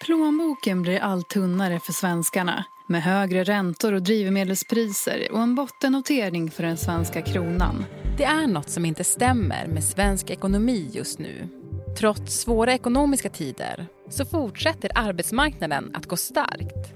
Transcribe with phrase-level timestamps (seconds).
[0.00, 6.62] Plånboken blir allt tunnare för svenskarna med högre räntor och drivmedelspriser och en bottennotering för
[6.62, 7.84] den svenska kronan.
[8.18, 11.48] Det är något som inte stämmer med svensk ekonomi just nu.
[11.98, 16.92] Trots svåra ekonomiska tider så fortsätter arbetsmarknaden att gå starkt.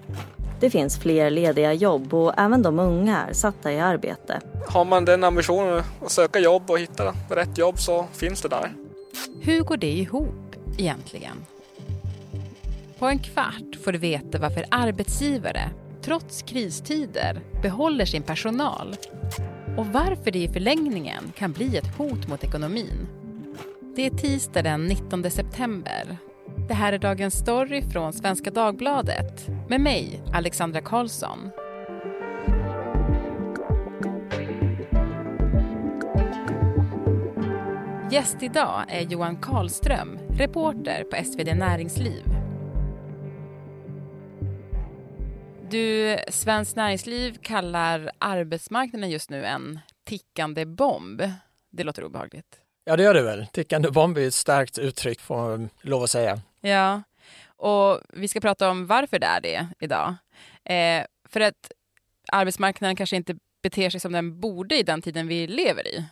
[0.61, 4.41] Det finns fler lediga jobb och även de unga är satta i arbete.
[4.69, 8.73] Har man den ambitionen att söka jobb och hitta rätt jobb så finns det där.
[9.41, 11.37] Hur går det ihop egentligen?
[13.01, 15.71] På en kvart får du veta varför arbetsgivare,
[16.03, 18.97] trots kristider, behåller sin personal
[19.77, 23.09] och varför det i förlängningen kan bli ett hot mot ekonomin.
[23.97, 26.17] Det är tisdag den 19 september.
[26.69, 31.51] Det här är Dagens Story från Svenska Dagbladet med mig, Alexandra Karlsson.
[38.11, 42.40] Gäst idag är Johan Karlström, reporter på SvD Näringsliv.
[45.71, 51.23] Du, Svenskt Näringsliv kallar arbetsmarknaden just nu en tickande bomb.
[51.71, 52.61] Det låter obehagligt.
[52.85, 53.47] Ja, det gör det väl.
[53.53, 56.41] Tickande bomb är ett starkt uttryck, får man lov att säga.
[56.61, 57.03] Ja,
[57.57, 60.15] och vi ska prata om varför det är det idag.
[60.65, 61.73] Eh, för att
[62.33, 66.05] arbetsmarknaden kanske inte beter sig som den borde i den tiden vi lever i.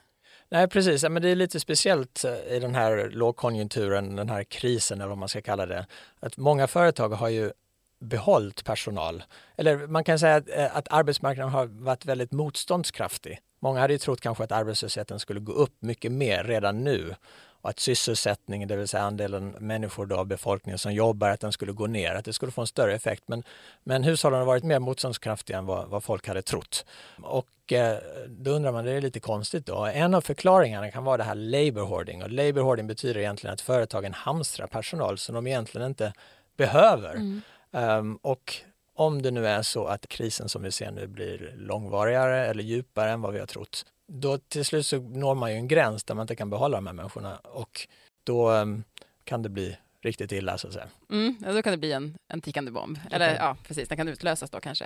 [0.48, 1.02] Nej, precis.
[1.02, 5.18] men det är lite speciellt eh, i den här lågkonjunkturen, den här krisen eller vad
[5.18, 5.86] man ska kalla det.
[6.20, 7.52] Att många företag har ju
[7.98, 9.22] behållit personal.
[9.56, 13.40] Eller man kan säga att, eh, att arbetsmarknaden har varit väldigt motståndskraftig.
[13.60, 17.14] Många hade ju trott kanske att arbetslösheten skulle gå upp mycket mer redan nu
[17.60, 21.52] och att sysselsättningen, det vill säga andelen människor då av befolkningen som jobbar, att den
[21.52, 23.24] skulle gå ner, att det skulle få en större effekt.
[23.26, 23.42] Men,
[23.84, 26.84] men hushållen har varit mer motståndskraftiga än vad, vad folk hade trott.
[27.22, 29.84] Och eh, då undrar man, det är lite konstigt då.
[29.84, 33.60] En av förklaringarna kan vara det här labor hoarding och labor hoarding betyder egentligen att
[33.60, 36.12] företagen hamstrar personal som de egentligen inte
[36.56, 37.14] behöver.
[37.14, 37.42] Mm.
[37.70, 38.54] Um, och
[38.94, 43.10] om det nu är så att krisen som vi ser nu blir långvarigare eller djupare
[43.10, 46.14] än vad vi har trott, då till slut så når man ju en gräns där
[46.14, 47.88] man inte kan behålla de här människorna och
[48.24, 48.84] då um,
[49.24, 50.88] kan det bli riktigt illa så att säga.
[51.10, 52.98] Mm, då kan det bli en, en tickande bomb.
[53.10, 54.84] Eller ja, precis, den kan utlösas då kanske.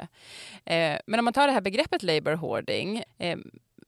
[0.65, 3.39] Eh, men om man tar det här begreppet labor hoarding, eh,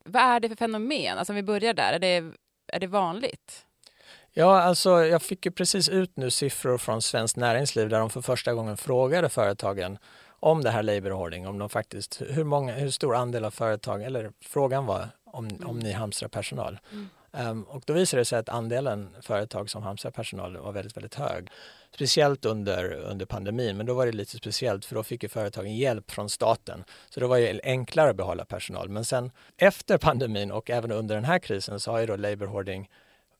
[0.04, 1.18] vad är det för fenomen?
[1.18, 2.32] Alltså om vi börjar där, är det,
[2.66, 3.63] är det vanligt?
[4.36, 8.20] Ja, alltså jag fick ju precis ut nu siffror från Svenskt Näringsliv där de för
[8.20, 9.98] första gången frågade företagen
[10.40, 14.02] om det här labor hoarding, om de faktiskt, hur, många, hur stor andel av företag,
[14.02, 15.66] eller frågan var om, mm.
[15.66, 16.78] om ni hamstrar personal.
[16.92, 17.08] Mm.
[17.50, 21.14] Um, och då visade det sig att andelen företag som hamstrar personal var väldigt, väldigt
[21.14, 21.48] hög.
[21.94, 25.76] Speciellt under, under pandemin, men då var det lite speciellt för då fick ju företagen
[25.76, 26.84] hjälp från staten.
[27.10, 28.88] Så då var det enklare att behålla personal.
[28.88, 32.46] Men sen efter pandemin och även under den här krisen så har ju då labor
[32.46, 32.88] hoarding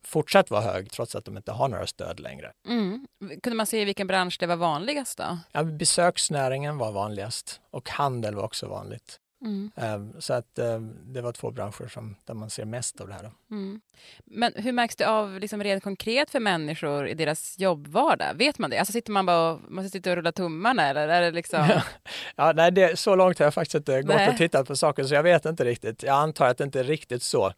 [0.04, 2.52] fortsatt vara hög trots att de inte har några stöd längre.
[2.68, 3.06] Mm.
[3.42, 5.38] Kunde man se i vilken bransch det var vanligast då?
[5.52, 9.20] Ja, besöksnäringen var vanligast och handel var också vanligt.
[9.44, 9.70] Mm.
[9.76, 13.14] Ehm, så att ehm, det var två branscher som, där man ser mest av det
[13.14, 13.30] här.
[13.50, 13.80] Mm.
[14.24, 18.34] Men hur märks det av liksom rent konkret för människor i deras jobbvardag?
[18.34, 18.78] Vet man det?
[18.78, 21.68] Alltså sitter man bara och, man sitter och rullar tummarna eller är det liksom?
[22.36, 24.28] ja, nej, det, så långt har jag faktiskt inte gått nej.
[24.28, 26.02] och tittat på saker så jag vet inte riktigt.
[26.02, 27.52] Jag antar att det inte är riktigt så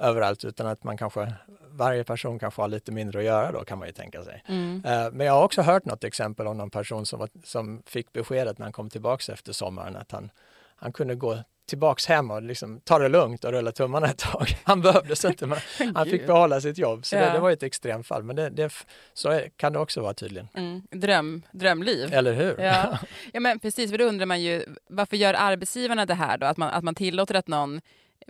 [0.00, 1.32] överallt utan att man kanske
[1.70, 4.42] varje person kanske har lite mindre att göra då kan man ju tänka sig.
[4.46, 4.74] Mm.
[4.74, 8.12] Uh, men jag har också hört något exempel om någon person som, var, som fick
[8.12, 10.30] beskedet när han kom tillbaks efter sommaren att han,
[10.76, 11.38] han kunde gå
[11.70, 14.48] tillbaks hem och liksom ta det lugnt och rulla tummarna ett tag.
[14.64, 15.58] Han behövdes inte, men
[15.94, 17.06] han fick behålla sitt jobb.
[17.06, 17.26] Så ja.
[17.26, 18.72] det, det, var ett extremfall, men det, det,
[19.12, 20.48] så kan det också vara tydligen.
[20.54, 20.82] Mm.
[20.90, 22.14] Dröm, drömliv.
[22.14, 22.60] Eller hur?
[22.60, 22.98] Ja.
[23.32, 26.46] ja, men precis, för då undrar man ju varför gör arbetsgivarna det här då?
[26.46, 27.80] Att man, att man tillåter att någon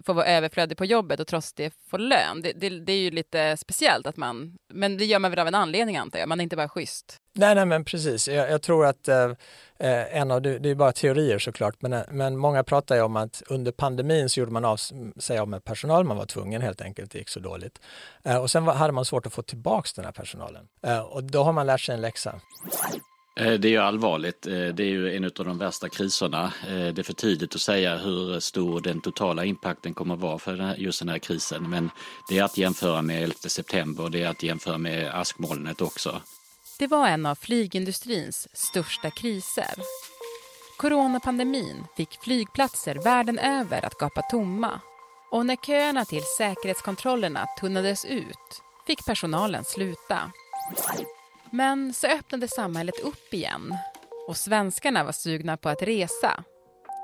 [0.06, 2.42] får vara överflödig på jobbet och trots det få lön.
[2.42, 5.48] Det, det, det, är ju lite speciellt att man, men det gör man väl av
[5.48, 7.16] en anledning antar jag, man är inte bara schysst.
[7.32, 8.28] Nej, nej men precis.
[8.28, 9.24] Jag, jag tror att eh,
[9.78, 13.16] eh en av, det, är bara teorier såklart, men, eh, men många pratar ju om
[13.16, 14.76] att under pandemin så gjorde man av
[15.16, 17.80] sig av med personal, man var tvungen helt enkelt, det gick så dåligt.
[18.24, 20.68] Eh, och sen var, hade man svårt att få tillbaks den här personalen.
[20.82, 22.40] Eh, och då har man lärt sig en läxa.
[23.40, 24.47] Eh, det är ju allvarligt.
[24.47, 26.53] Eh, det är ju en av de värsta kriserna.
[26.68, 30.38] Eh, det är för tidigt att säga hur stor den totala impakten kommer att vara
[30.38, 31.70] för just den här krisen.
[31.70, 31.91] Men
[32.28, 36.22] det är att jämföra med 11 september och det är att jämföra med askmolnet också.
[36.78, 39.74] Det var en av flygindustrins största kriser.
[40.78, 44.80] Coronapandemin fick flygplatser världen över att gapa tomma.
[45.30, 50.32] Och när köerna till säkerhetskontrollerna tunnades ut fick personalen sluta.
[51.52, 53.74] Men så öppnade samhället upp igen
[54.28, 56.44] och svenskarna var sugna på att resa.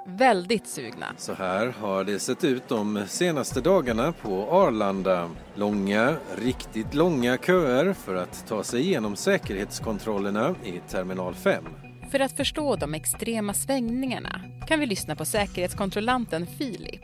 [0.08, 1.06] väldigt sugna.
[1.16, 5.30] Så här har det sett ut de senaste dagarna på Arlanda.
[5.54, 11.64] Långa, riktigt långa köer för att ta sig igenom säkerhetskontrollerna i terminal 5.
[12.10, 17.02] För att förstå de extrema svängningarna kan vi lyssna på säkerhetskontrollanten Filip.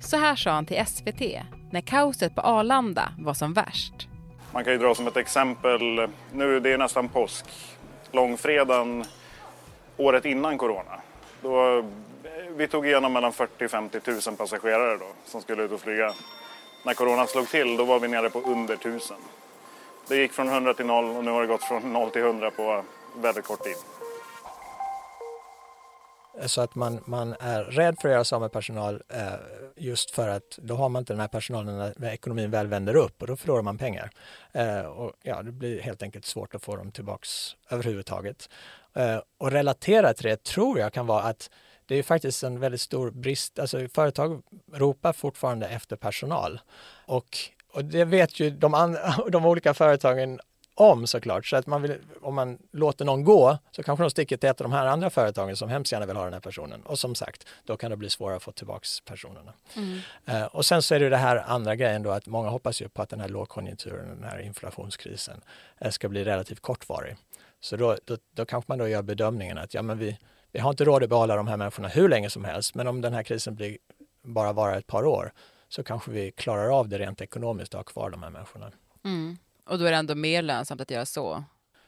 [0.00, 1.20] Så här sa han till SVT
[1.72, 4.08] när kaoset på Arlanda var som värst.
[4.54, 7.44] Man kan ju dra som ett exempel, nu det är nästan påsk,
[8.10, 9.04] långfredagen
[9.96, 11.00] året innan corona.
[11.42, 11.84] Då, eh,
[12.56, 16.12] vi tog igenom mellan 40 50 000 passagerare då, som skulle ut och flyga.
[16.84, 19.16] När corona slog till då var vi nere på under 1000.
[20.08, 22.50] Det gick från 100 till 0 och nu har det gått från 0 till 100
[22.50, 22.84] på
[23.16, 23.76] väldigt kort tid.
[26.46, 29.32] Så att man, man är rädd för att göra sig av med personal eh,
[29.76, 33.22] just för att då har man inte den här personalen när ekonomin väl vänder upp
[33.22, 34.10] och då förlorar man pengar.
[34.52, 38.48] Eh, och ja, det blir helt enkelt svårt att få dem tillbaks överhuvudtaget.
[38.94, 41.50] Eh, och relaterat till det tror jag kan vara att
[41.86, 44.42] det är faktiskt en väldigt stor brist, alltså företag
[44.72, 46.60] ropar fortfarande efter personal.
[47.06, 47.38] Och,
[47.72, 48.96] och det vet ju de,
[49.28, 50.40] de olika företagen
[50.74, 51.46] om såklart.
[51.46, 54.60] Så att man vill, om man låter någon gå så kanske de sticker till ett
[54.60, 56.82] av de här andra företagen som hemskt gärna vill ha den här personen.
[56.82, 59.52] Och som sagt, då kan det bli svårare att få tillbaks personerna.
[59.76, 59.98] Mm.
[60.28, 62.88] Uh, och sen så är det det här andra grejen då att många hoppas ju
[62.88, 65.40] på att den här lågkonjunkturen, den här inflationskrisen
[65.84, 67.16] uh, ska bli relativt kortvarig.
[67.60, 70.18] Så då, då, då kanske man då gör bedömningen att ja, men vi,
[70.52, 73.00] vi har inte råd att behålla de här människorna hur länge som helst, men om
[73.00, 73.78] den här krisen blir,
[74.22, 75.32] bara varar ett par år
[75.68, 78.70] så kanske vi klarar av det rent ekonomiskt och ha kvar de här människorna.
[79.04, 79.36] Mm.
[79.72, 81.44] Och då är det ändå mer lönsamt att göra så?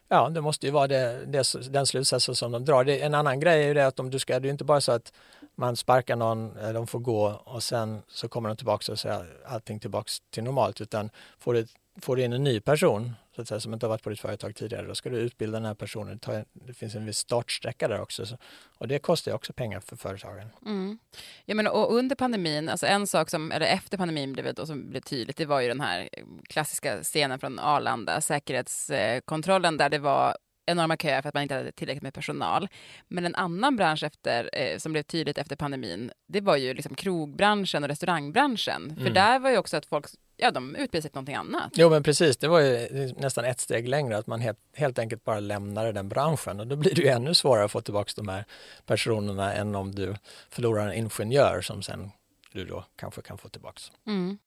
[0.08, 2.84] Ja, det måste ju vara det, det, den slutsatsen som de drar.
[2.84, 4.80] Det, en annan grej är ju det att om du ska, det är inte bara
[4.80, 5.12] så att
[5.54, 9.26] man sparkar någon, eh, de får gå och sen så kommer de tillbaka och säger
[9.46, 11.66] allting tillbaks till normalt, utan får du,
[12.00, 14.20] får du in en ny person så att säga, som inte har varit på ditt
[14.20, 16.20] företag tidigare, då ska du utbilda den här personen.
[16.52, 18.26] Det finns en viss startsträcka där också.
[18.26, 18.38] Så,
[18.78, 20.48] och det kostar också pengar för företagen.
[20.66, 20.98] Mm.
[21.44, 24.90] Ja, men, och under pandemin, alltså en sak som, eller efter pandemin blev, och som
[24.90, 26.08] blev tydligt, det var ju den här
[26.48, 30.36] klassiska scenen från Arlanda, säkerhetskontrollen där det var
[30.66, 32.68] enorma köer för att man inte hade tillräckligt med personal.
[33.08, 36.94] Men en annan bransch efter, eh, som blev tydligt efter pandemin, det var ju liksom
[36.94, 38.94] krogbranschen och restaurangbranschen.
[38.94, 39.14] För mm.
[39.14, 41.72] där var ju också att folk ja, de utbildade sig till någonting annat.
[41.74, 42.36] Jo, men precis.
[42.36, 46.08] Det var ju nästan ett steg längre, att man helt, helt enkelt bara lämnade den
[46.08, 46.60] branschen.
[46.60, 48.44] Och då blir det ju ännu svårare att få tillbaka de här
[48.86, 50.16] personerna än om du
[50.50, 52.10] förlorar en ingenjör som sen
[52.52, 53.80] du då kanske kan få tillbaka.
[54.06, 54.38] Mm.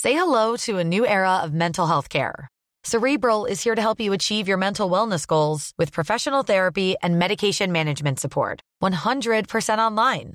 [0.00, 2.48] Say hello to a new era of mental health care.
[2.84, 7.18] Cerebral is here to help you achieve your mental wellness goals with professional therapy and
[7.18, 8.60] medication management support.
[8.82, 10.34] 100% online.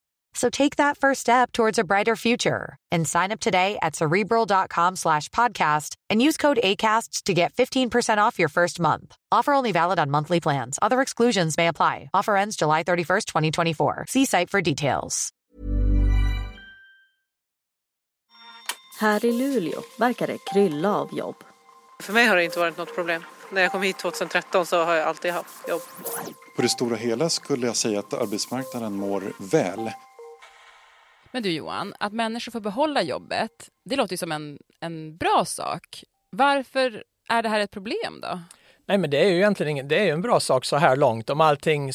[0.33, 4.95] So take that first step towards a brighter future and sign up today at cerebral.com
[4.95, 9.15] slash podcast and use code ACasts to get 15% off your first month.
[9.31, 10.79] Offer only valid on monthly plans.
[10.81, 12.09] Other exclusions may apply.
[12.13, 14.05] Offer ends July 31st, 2024.
[14.07, 15.29] See site for details.
[18.99, 21.35] Här i Luleå verkar det krylla av jobb.
[22.01, 23.23] För mig har det inte varit något problem.
[23.51, 25.81] När jag kom hit 2013 så har jag alltid haft jobb.
[26.55, 29.91] På det stora hela skulle jag säga att arbetsmarknaden mår väl.
[31.31, 35.45] Men du Johan, att människor får behålla jobbet, det låter ju som en, en bra
[35.45, 36.03] sak.
[36.29, 38.39] Varför är det här ett problem då?
[38.85, 41.29] Nej, men det är ju egentligen ingen, det är en bra sak så här långt
[41.29, 41.91] om allting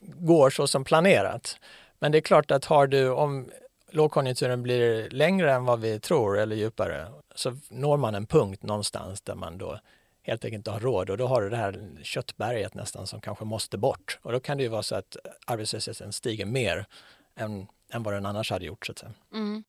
[0.00, 1.58] går så som planerat.
[1.98, 3.50] Men det är klart att har du, om
[3.90, 9.20] lågkonjunkturen blir längre än vad vi tror eller djupare, så når man en punkt någonstans
[9.20, 9.78] där man då
[10.22, 13.44] helt enkelt inte har råd och då har du det här köttberget nästan som kanske
[13.44, 14.18] måste bort.
[14.22, 16.86] Och då kan det ju vara så att arbetslösheten stiger mer
[17.36, 18.86] än än vad den annars hade gjort.
[18.86, 19.12] Så att säga.
[19.34, 19.64] Mm.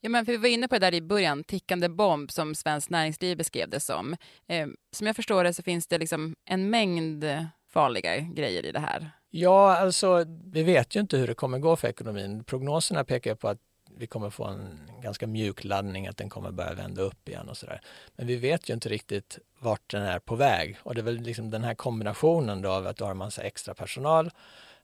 [0.00, 2.90] Ja, men för vi var inne på det där i början, tickande bomb som Svenskt
[2.90, 4.16] Näringsliv beskrev det som.
[4.46, 7.24] Eh, som jag förstår det så finns det liksom en mängd
[7.68, 9.10] farliga grejer i det här.
[9.30, 12.44] Ja, alltså vi vet ju inte hur det kommer gå för ekonomin.
[12.44, 13.58] Prognoserna pekar på att
[13.98, 17.56] vi kommer få en ganska mjuk laddning, att den kommer börja vända upp igen och
[17.56, 17.80] sådär.
[18.16, 21.20] Men vi vet ju inte riktigt vart den är på väg och det är väl
[21.20, 24.30] liksom den här kombinationen då av att du har en massa extra personal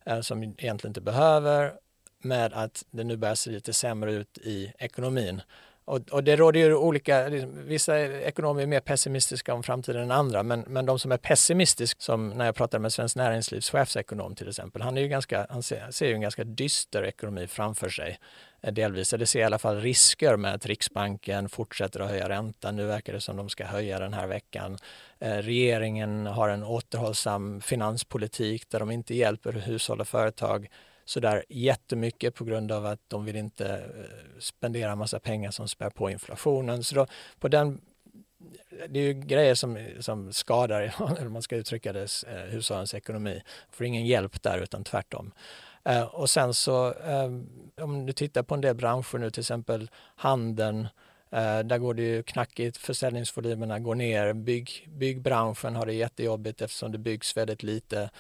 [0.06, 1.72] eh, som egentligen inte behöver
[2.24, 5.42] med att det nu börjar se lite sämre ut i ekonomin.
[5.84, 10.10] Och, och, det råder ju olika, liksom, vissa ekonomer är mer pessimistiska om framtiden än
[10.10, 14.34] andra men, men de som är pessimistiska, som när jag pratade med Svenskt Näringslivs chefsekonom
[14.34, 17.88] till exempel, han, är ju ganska, han ser, ser ju en ganska dyster ekonomi framför
[17.88, 18.18] sig
[18.60, 19.12] eh, delvis.
[19.12, 22.76] Eller ser i alla fall risker med att Riksbanken fortsätter att höja räntan.
[22.76, 24.78] Nu verkar det som de ska höja den här veckan.
[25.18, 30.68] Eh, regeringen har en återhållsam finanspolitik där de inte hjälper hushåll och företag
[31.04, 35.90] sådär jättemycket på grund av att de vill inte eh, spendera massa pengar som spär
[35.90, 36.85] på inflationen.
[36.85, 37.06] Så då,
[37.38, 37.80] på den,
[38.88, 40.80] det är ju grejer som, som skadar,
[41.18, 43.42] eller man ska uttrycka det, eh, hushållens ekonomi.
[43.71, 45.32] Får ingen hjälp där utan tvärtom.
[45.85, 47.49] Eh, och sen så ehm,
[47.80, 50.88] om du tittar på en del branscher nu, till exempel handeln,
[51.30, 54.32] eh, där går det ju knackigt, försäljningsvolymerna går ner.
[54.32, 58.11] Bygg, byggbranschen har det jättejobbigt eftersom det byggs väldigt lite.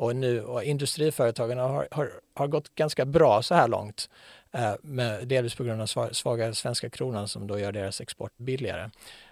[0.00, 4.08] Och nu och industriföretagen har, har, har gått ganska bra så här långt.
[4.52, 8.90] Eh, med, delvis på grund av svaga svenska kronan som då gör deras export billigare.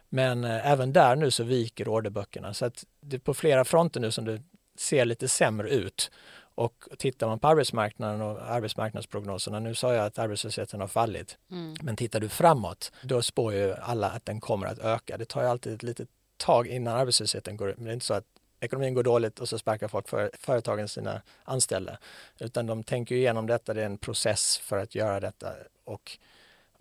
[0.08, 4.10] Men eh, även där nu så viker orderböckerna så att det på flera fronter nu
[4.10, 4.42] som det
[4.78, 6.10] ser lite sämre ut.
[6.54, 11.74] Och tittar man på arbetsmarknaden och arbetsmarknadsprognoserna, nu sa jag att arbetslösheten har fallit, mm.
[11.82, 15.16] men tittar du framåt, då spår ju alla att den kommer att öka.
[15.16, 18.06] Det tar ju alltid ett litet tag innan arbetslösheten går upp, men det är inte
[18.06, 18.24] så att
[18.60, 21.98] ekonomin går dåligt och så sparkar folk för, företagen sina anställda.
[22.38, 25.52] Utan de tänker igenom detta, det är en process för att göra detta.
[25.84, 26.18] Och,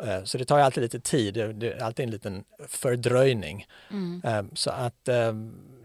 [0.04, 3.68] eh, så det tar alltid lite tid, det är alltid en liten fördröjning.
[3.92, 4.22] Mm.
[4.26, 5.34] Eh, så att eh,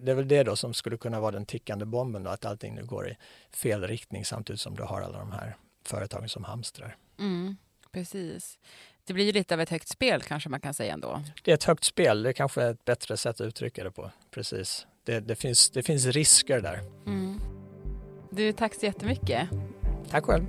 [0.00, 2.74] det är väl det då som skulle kunna vara den tickande bomben, då, att allting
[2.74, 3.16] nu går i
[3.50, 6.96] fel riktning samtidigt som du har alla de här företagen som hamstrar.
[7.18, 7.56] Mm,
[7.92, 8.58] precis.
[9.04, 11.22] Det blir lite av ett högt spel kanske man kan säga ändå.
[11.42, 14.10] Det är ett högt spel, det är kanske ett bättre sätt att uttrycka det på.
[14.30, 16.80] Precis det, det, finns, det finns risker där.
[17.06, 17.40] Mm.
[18.30, 19.48] Du, tack så jättemycket.
[20.10, 20.44] Tack själv.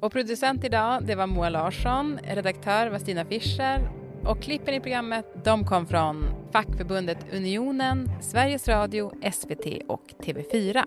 [0.00, 3.90] Och producent idag, det var Moa Larsson, redaktör var Stina Fischer
[4.24, 10.84] och klippen i programmet de kom från fackförbundet Unionen, Sveriges Radio, SVT och TV4.